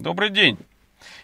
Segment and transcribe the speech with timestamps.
[0.00, 0.56] Добрый день.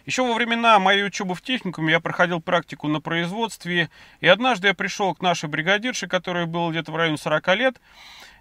[0.05, 3.89] Еще во времена моей учебы в техникуме я проходил практику на производстве,
[4.21, 7.81] и однажды я пришел к нашей бригадирше, которая была где-то в районе 40 лет,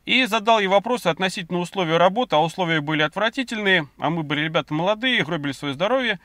[0.03, 4.73] и задал ей вопросы относительно условий работы, а условия были отвратительные, а мы были ребята
[4.73, 6.19] молодые, гробили свое здоровье.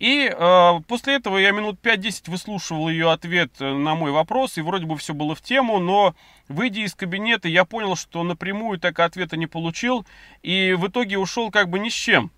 [0.00, 4.86] И э, после этого я минут 5-10 выслушивал ее ответ на мой вопрос, и вроде
[4.86, 6.16] бы все было в тему, но
[6.48, 10.04] выйдя из кабинета, я понял, что напрямую так ответа не получил,
[10.42, 12.32] и в итоге ушел как бы ни с чем.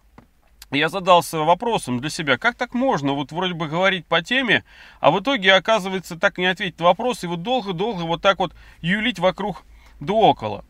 [0.75, 4.65] Я задался вопросом для себя, как так можно вот вроде бы говорить по теме,
[5.01, 8.53] а в итоге оказывается так не ответить на вопрос, и вот долго-долго вот так вот
[8.81, 9.63] юлить вокруг
[10.01, 10.65] да около.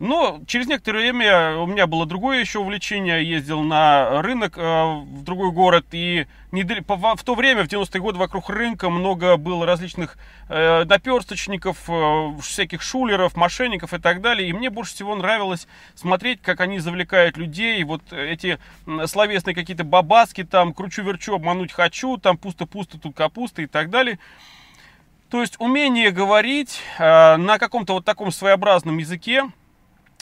[0.00, 3.22] Но через некоторое время у меня было другое еще увлечение.
[3.22, 5.84] Я ездил на рынок э, в другой город.
[5.92, 10.16] И в то время, в 90-е годы, вокруг рынка много было различных
[10.48, 14.48] э, наперсточников, э, всяких шулеров, мошенников и так далее.
[14.48, 17.84] И мне больше всего нравилось смотреть, как они завлекают людей.
[17.84, 18.58] Вот эти
[19.04, 24.18] словесные какие-то бабаски, там, кручу-верчу, обмануть хочу, там пусто-пусто, тут капуста и так далее.
[25.28, 29.44] То есть умение говорить э, на каком-то вот таком своеобразном языке,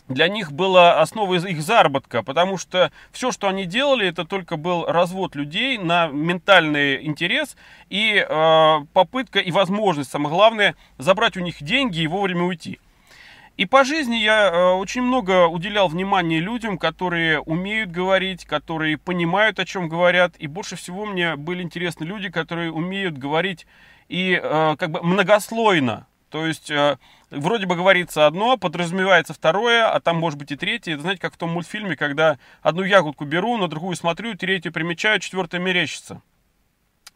[0.08, 4.86] для них было основой их заработка, потому что все, что они делали, это только был
[4.86, 7.56] развод людей на ментальный интерес
[7.90, 12.80] и э, попытка и возможность, самое главное, забрать у них деньги и вовремя уйти.
[13.58, 19.58] И по жизни я э, очень много уделял внимания людям, которые умеют говорить, которые понимают,
[19.58, 20.34] о чем говорят.
[20.38, 23.66] И больше всего мне были интересны люди, которые умеют говорить
[24.08, 26.06] и э, как бы многослойно.
[26.30, 26.98] То есть э,
[27.30, 30.92] вроде бы говорится одно, подразумевается второе, а там может быть и третье.
[30.92, 35.20] Это знаете, как в том мультфильме, когда одну ягодку беру, на другую смотрю, третью примечаю,
[35.20, 36.20] четвертая мерещится.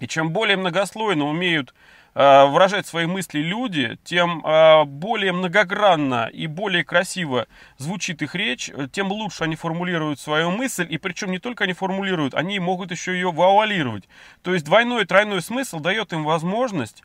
[0.00, 1.74] И чем более многослойно умеют
[2.14, 8.70] э, выражать свои мысли люди, тем э, более многогранно и более красиво звучит их речь,
[8.92, 13.12] тем лучше они формулируют свою мысль, и причем не только они формулируют, они могут еще
[13.12, 14.08] ее вуалировать.
[14.42, 17.04] То есть двойной и тройной смысл дает им возможность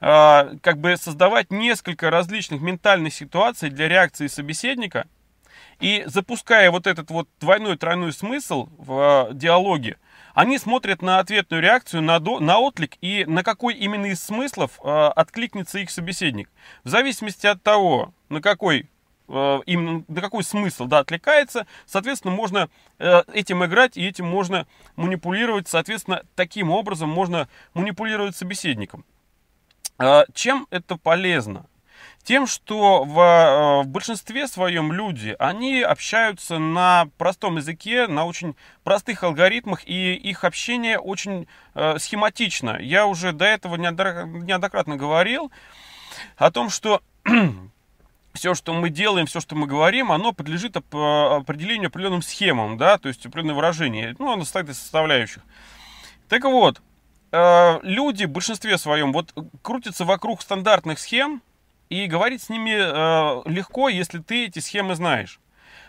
[0.00, 5.06] как бы создавать несколько различных ментальных ситуаций для реакции собеседника.
[5.80, 9.98] И запуская вот этот вот двойной-тройной смысл в э, диалоге,
[10.32, 14.80] они смотрят на ответную реакцию, на, до, на отклик и на какой именно из смыслов
[14.82, 16.50] э, откликнется их собеседник.
[16.84, 18.88] В зависимости от того, на какой
[19.28, 24.66] э, именно на какой смысл да, отвлекается, соответственно, можно э, этим играть и этим можно
[24.96, 29.04] манипулировать, соответственно, таким образом можно манипулировать собеседником.
[29.98, 31.66] А, чем это полезно?
[32.24, 38.56] Тем, что в, э, в большинстве своем люди, они общаются на простом языке, на очень
[38.82, 42.78] простых алгоритмах, и их общение очень э, схематично.
[42.80, 45.52] Я уже до этого неоднократно говорил
[46.38, 47.02] о том, что
[48.32, 53.08] все, что мы делаем, все, что мы говорим, оно подлежит определению определенным схемам, да, то
[53.08, 54.16] есть определенное выражение.
[54.18, 55.42] Ну, оно состоит из составляющих.
[56.30, 56.80] Так вот,
[57.36, 61.42] Э, люди в большинстве своем вот крутятся вокруг стандартных схем,
[61.88, 65.40] и говорить с ними э, легко, если ты эти схемы знаешь.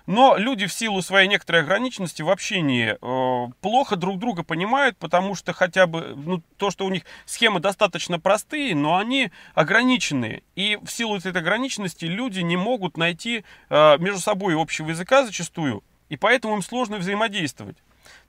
[0.07, 5.35] Но люди в силу своей некоторой ограниченности в общении э, плохо друг друга понимают, потому
[5.35, 10.41] что хотя бы ну, то, что у них схемы достаточно простые, но они ограниченные.
[10.55, 15.83] И в силу этой ограниченности люди не могут найти э, между собой общего языка зачастую,
[16.09, 17.77] и поэтому им сложно взаимодействовать.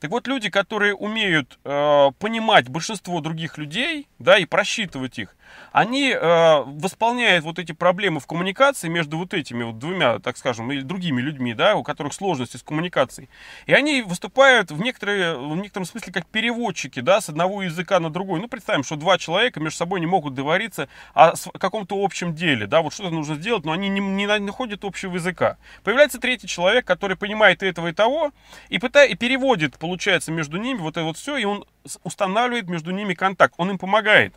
[0.01, 5.36] Так вот, люди, которые умеют э, понимать большинство других людей, да, и просчитывать их,
[5.73, 10.71] они э, восполняют вот эти проблемы в коммуникации между вот этими вот двумя, так скажем,
[10.73, 13.29] или другими людьми, да, у которых сложности с коммуникацией.
[13.67, 18.11] И они выступают в, некоторые, в некотором смысле как переводчики, да, с одного языка на
[18.11, 18.41] другой.
[18.41, 22.83] Ну, представим, что два человека между собой не могут договориться о каком-то общем деле, да,
[22.83, 25.57] вот что-то нужно сделать, но они не, не находят общего языка.
[25.85, 28.33] Появляется третий человек, который понимает и этого, и того,
[28.69, 31.65] и, пытает, и переводит, получается, между ними вот это вот все, и он
[32.03, 34.35] устанавливает между ними контакт, он им помогает.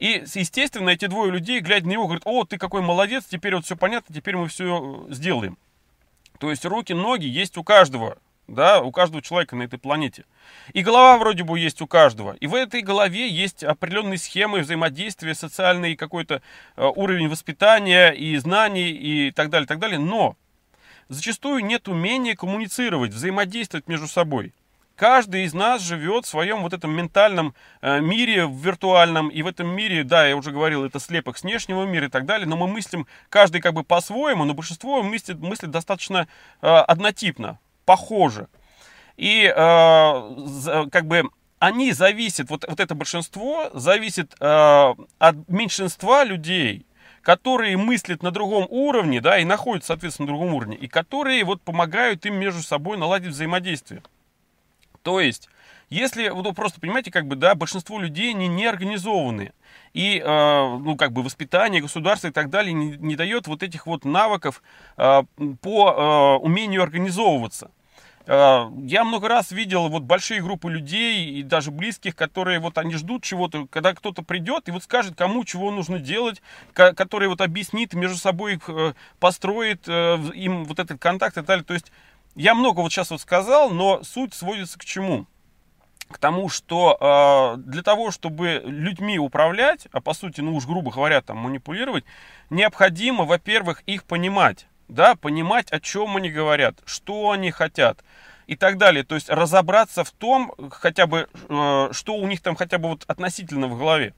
[0.00, 3.66] И, естественно, эти двое людей, глядя на него, говорят, о, ты какой молодец, теперь вот
[3.66, 5.58] все понятно, теперь мы все э, сделаем.
[6.38, 8.16] То есть руки, ноги есть у каждого,
[8.48, 10.24] да, у каждого человека на этой планете.
[10.72, 12.32] И голова вроде бы есть у каждого.
[12.40, 16.40] И в этой голове есть определенные схемы взаимодействия, социальный какой-то
[16.76, 19.98] э, уровень воспитания и знаний и так далее, так далее.
[19.98, 20.34] Но
[21.10, 24.54] зачастую нет умения коммуницировать, взаимодействовать между собой.
[25.00, 29.46] Каждый из нас живет в своем вот этом ментальном э, мире, в виртуальном, и в
[29.46, 32.54] этом мире, да, я уже говорил, это слепок с внешнего мира и так далее, но
[32.54, 36.28] мы мыслим каждый как бы по-своему, но большинство мыслит, мыслит достаточно
[36.60, 38.48] э, однотипно, похоже.
[39.16, 39.52] И э,
[40.92, 46.84] как бы они зависят, вот, вот это большинство зависит от меньшинства людей,
[47.22, 51.62] которые мыслят на другом уровне, да, и находятся, соответственно, на другом уровне, и которые вот
[51.62, 54.02] помогают им между собой наладить взаимодействие.
[55.02, 55.48] То есть,
[55.88, 59.52] если, вот просто понимаете, как бы, да, большинство людей не неорганизованные.
[59.92, 63.86] И, э, ну, как бы, воспитание государства и так далее не, не дает вот этих
[63.86, 64.62] вот навыков
[64.96, 65.22] э,
[65.60, 67.70] по э, умению организовываться.
[68.26, 73.24] Я много раз видел вот большие группы людей и даже близких, которые вот они ждут
[73.24, 76.40] чего-то, когда кто-то придет и вот скажет, кому чего нужно делать,
[76.72, 81.64] который вот объяснит, между собой э, построит э, им вот этот контакт и так далее.
[81.64, 81.90] То есть
[82.34, 85.26] я много вот сейчас вот сказал, но суть сводится к чему?
[86.10, 90.90] К тому, что э, для того, чтобы людьми управлять, а по сути, ну уж грубо
[90.90, 92.04] говоря, там манипулировать,
[92.50, 98.04] необходимо, во-первых, их понимать да, понимать, о чем они говорят, что они хотят
[98.46, 99.04] и так далее.
[99.04, 103.04] То есть разобраться в том, хотя бы, э, что у них там хотя бы вот
[103.06, 104.14] относительно в голове.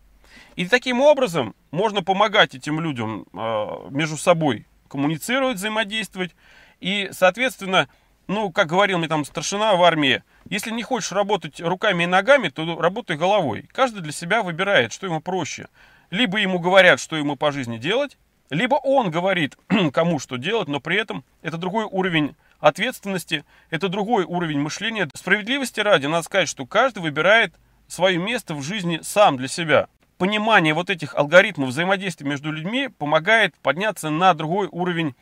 [0.57, 6.35] И таким образом можно помогать этим людям э, между собой коммуницировать, взаимодействовать.
[6.81, 7.89] И, соответственно,
[8.33, 12.49] ну, как говорил мне там старшина в армии, если не хочешь работать руками и ногами,
[12.49, 13.69] то работай головой.
[13.73, 15.69] Каждый для себя выбирает, что ему проще.
[16.11, 18.19] Либо ему говорят, что ему по жизни делать,
[18.51, 19.57] либо он говорит,
[19.93, 25.09] кому что делать, но при этом это другой уровень ответственности, это другой уровень мышления.
[25.15, 27.55] Справедливости ради, надо сказать, что каждый выбирает
[27.89, 29.89] свое место в жизни сам для себя.
[30.19, 35.15] Понимание вот этих алгоритмов взаимодействия между людьми помогает подняться на другой уровень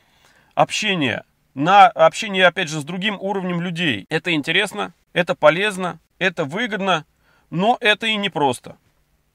[0.55, 1.25] общения,
[1.55, 4.06] на общение, опять же, с другим уровнем людей.
[4.08, 7.05] Это интересно, это полезно, это выгодно,
[7.50, 8.76] но это и непросто.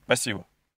[0.05, 0.45] Спасибо.